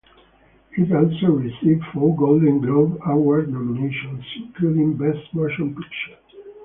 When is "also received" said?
0.91-1.83